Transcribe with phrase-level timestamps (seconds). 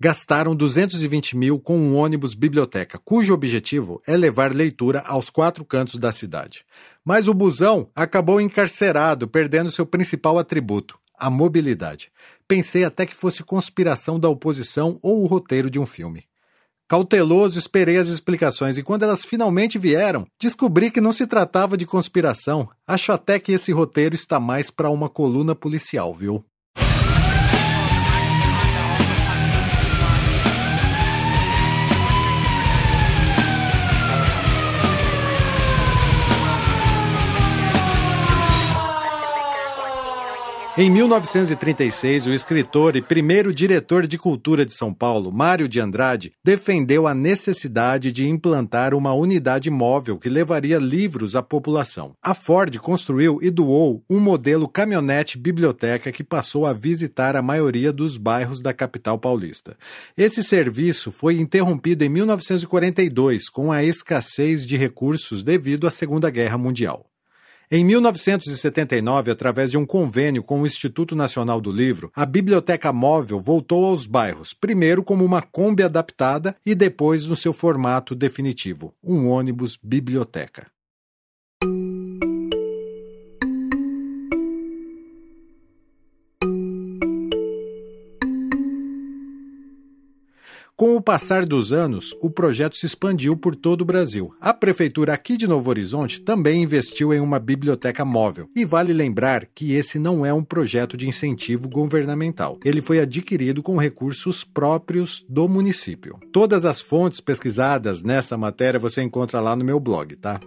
[0.00, 5.98] gastaram 220 mil com um ônibus biblioteca, cujo objetivo é levar leitura aos quatro cantos
[5.98, 6.64] da cidade.
[7.04, 12.10] Mas o busão acabou encarcerado, perdendo seu principal atributo, a mobilidade.
[12.46, 16.24] Pensei até que fosse conspiração da oposição ou o roteiro de um filme.
[16.86, 21.86] Cauteloso, esperei as explicações e quando elas finalmente vieram, descobri que não se tratava de
[21.86, 22.68] conspiração.
[22.86, 26.44] Acho até que esse roteiro está mais para uma coluna policial, viu?
[40.76, 46.32] Em 1936, o escritor e primeiro diretor de cultura de São Paulo, Mário de Andrade,
[46.42, 52.16] defendeu a necessidade de implantar uma unidade móvel que levaria livros à população.
[52.20, 57.92] A Ford construiu e doou um modelo caminhonete biblioteca que passou a visitar a maioria
[57.92, 59.76] dos bairros da capital paulista.
[60.16, 66.58] Esse serviço foi interrompido em 1942 com a escassez de recursos devido à Segunda Guerra
[66.58, 67.13] Mundial.
[67.76, 73.40] Em 1979, através de um convênio com o Instituto Nacional do Livro, a Biblioteca Móvel
[73.40, 79.28] voltou aos bairros, primeiro como uma Kombi adaptada e depois no seu formato definitivo, um
[79.28, 80.68] ônibus biblioteca.
[90.76, 94.34] Com o passar dos anos, o projeto se expandiu por todo o Brasil.
[94.40, 98.48] A prefeitura aqui de Novo Horizonte também investiu em uma biblioteca móvel.
[98.56, 102.58] E vale lembrar que esse não é um projeto de incentivo governamental.
[102.64, 106.18] Ele foi adquirido com recursos próprios do município.
[106.32, 110.40] Todas as fontes pesquisadas nessa matéria você encontra lá no meu blog, tá?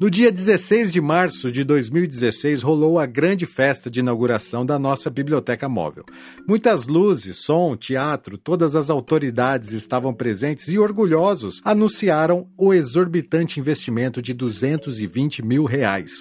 [0.00, 5.10] No dia 16 de março de 2016, rolou a grande festa de inauguração da nossa
[5.10, 6.06] biblioteca móvel.
[6.48, 14.22] Muitas luzes, som, teatro, todas as autoridades estavam presentes e orgulhosos anunciaram o exorbitante investimento
[14.22, 16.12] de 220 mil reais.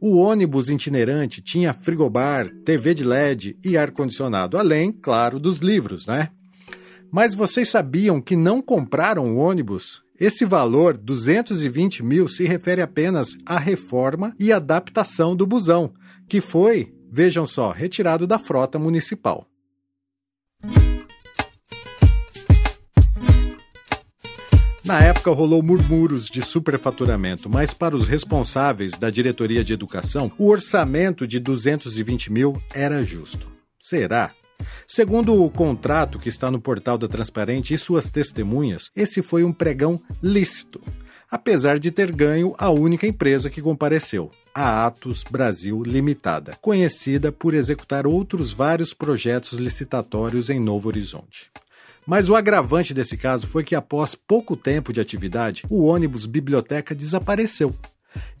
[0.00, 6.30] O ônibus itinerante tinha frigobar, TV de LED e ar-condicionado, além, claro, dos livros, né?
[7.12, 10.00] Mas vocês sabiam que não compraram o ônibus?
[10.20, 15.94] Esse valor, 220 mil, se refere apenas à reforma e adaptação do busão,
[16.28, 19.46] que foi, vejam só, retirado da frota municipal.
[24.84, 30.48] Na época rolou murmúrios de superfaturamento, mas para os responsáveis da diretoria de educação, o
[30.48, 33.48] orçamento de 220 mil era justo.
[33.82, 34.30] Será?
[34.86, 39.52] Segundo o contrato que está no portal da Transparente e suas testemunhas, esse foi um
[39.52, 40.80] pregão lícito,
[41.30, 47.54] apesar de ter ganho a única empresa que compareceu, a Atos Brasil Limitada, conhecida por
[47.54, 51.50] executar outros vários projetos licitatórios em Novo Horizonte.
[52.06, 56.94] Mas o agravante desse caso foi que, após pouco tempo de atividade, o ônibus biblioteca
[56.94, 57.72] desapareceu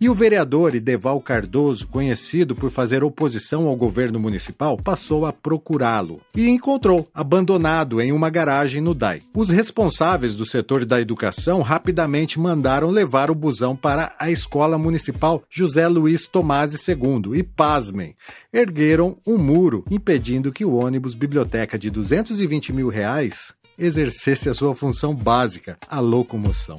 [0.00, 6.20] e o vereador Ideval Cardoso, conhecido por fazer oposição ao governo municipal, passou a procurá-lo
[6.34, 9.22] e encontrou abandonado em uma garagem no DAI.
[9.34, 15.42] Os responsáveis do setor da educação rapidamente mandaram levar o busão para a Escola Municipal
[15.50, 18.14] José Luiz Tomasi II e, pasmem,
[18.52, 24.74] ergueram um muro impedindo que o ônibus biblioteca de 220 mil reais exercesse a sua
[24.74, 26.76] função básica, a locomoção.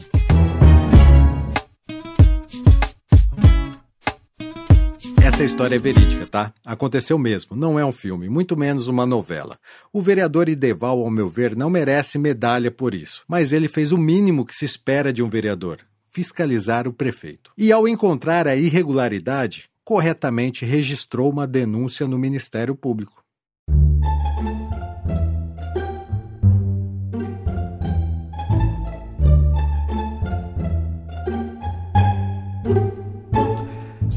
[5.34, 6.54] Essa história é verídica, tá?
[6.64, 9.58] Aconteceu mesmo, não é um filme, muito menos uma novela.
[9.92, 13.98] O vereador Ideval, ao meu ver, não merece medalha por isso, mas ele fez o
[13.98, 15.80] mínimo que se espera de um vereador:
[16.12, 17.52] fiscalizar o prefeito.
[17.58, 23.21] E ao encontrar a irregularidade, corretamente registrou uma denúncia no Ministério Público.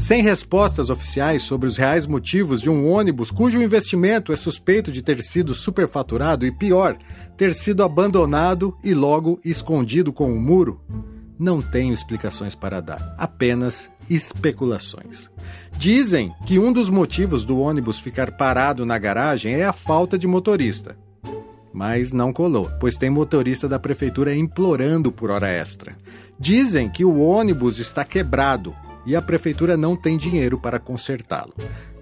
[0.05, 5.01] Sem respostas oficiais sobre os reais motivos de um ônibus cujo investimento é suspeito de
[5.01, 6.95] ter sido superfaturado e, pior,
[7.35, 10.79] ter sido abandonado e logo escondido com um muro,
[11.39, 15.27] não tenho explicações para dar, apenas especulações.
[15.75, 20.27] Dizem que um dos motivos do ônibus ficar parado na garagem é a falta de
[20.27, 20.95] motorista.
[21.73, 25.97] Mas não colou, pois tem motorista da prefeitura implorando por hora extra.
[26.39, 28.75] Dizem que o ônibus está quebrado
[29.05, 31.53] e a prefeitura não tem dinheiro para consertá-lo.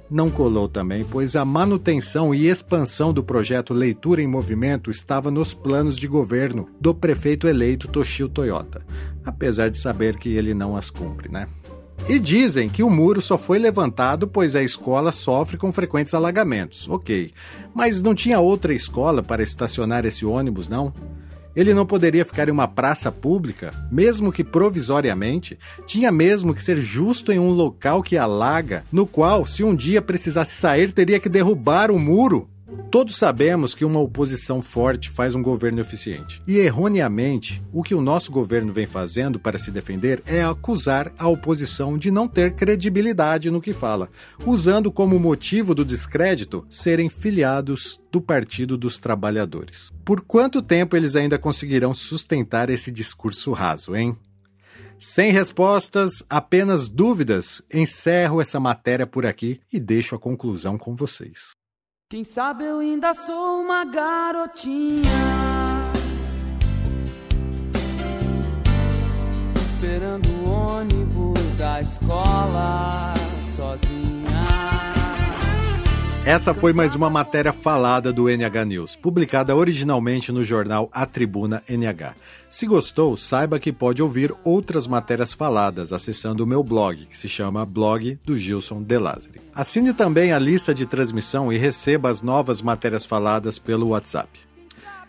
[0.10, 5.54] Não colou também, pois a manutenção e expansão do projeto Leitura em Movimento estava nos
[5.54, 8.86] planos de governo do prefeito eleito Toshio Toyota,
[9.26, 11.48] apesar de saber que ele não as cumpre, né?
[12.08, 16.88] E dizem que o muro só foi levantado pois a escola sofre com frequentes alagamentos.
[16.90, 17.32] Ok.
[17.74, 20.94] Mas não tinha outra escola para estacionar esse ônibus, não?
[21.56, 25.58] Ele não poderia ficar em uma praça pública, mesmo que provisoriamente?
[25.86, 30.02] Tinha mesmo que ser justo em um local que alaga, no qual, se um dia
[30.02, 32.50] precisasse sair, teria que derrubar o muro?
[32.89, 36.42] Todos sabemos que uma oposição forte faz um governo eficiente.
[36.48, 41.27] E erroneamente, o que o nosso governo vem fazendo para se defender é acusar a
[41.27, 44.10] oposição de não ter credibilidade no que fala,
[44.45, 49.92] usando como motivo do descrédito serem filiados do Partido dos Trabalhadores.
[50.06, 54.15] Por quanto tempo eles ainda conseguirão sustentar esse discurso raso, hein?
[55.00, 61.62] Sem respostas, apenas dúvidas, encerro essa matéria por aqui e deixo a conclusão com vocês.
[62.13, 65.01] Quem sabe eu ainda sou uma garotinha.
[69.56, 73.15] Esperando o ônibus da escola
[73.56, 74.33] sozinha
[76.25, 81.62] essa foi mais uma matéria falada do NH News, publicada originalmente no jornal A Tribuna
[81.68, 82.16] NH.
[82.50, 87.28] Se gostou, saiba que pode ouvir outras matérias faladas acessando o meu blog, que se
[87.28, 88.96] chama Blog do Gilson De.
[89.54, 94.30] Assine também a lista de transmissão e receba as novas matérias faladas pelo WhatsApp.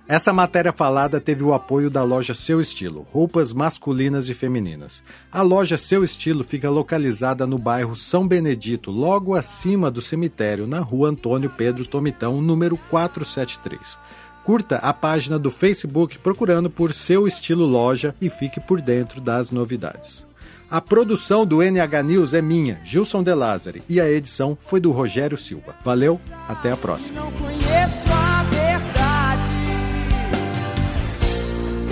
[0.06, 5.02] Essa matéria falada teve o apoio da loja Seu Estilo, roupas masculinas e femininas.
[5.32, 10.80] A loja Seu Estilo fica localizada no bairro São Benedito, logo acima do cemitério, na
[10.80, 13.96] rua Antônio Pedro Tomitão, número 473.
[14.44, 19.50] Curta a página do Facebook procurando por Seu Estilo Loja e fique por dentro das
[19.50, 20.26] novidades.
[20.70, 24.92] A produção do NH News é minha, Gilson De Lázari, e a edição foi do
[24.92, 25.74] Rogério Silva.
[25.82, 27.22] Valeu, até a próxima.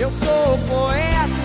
[0.03, 1.42] Eu sou poeta.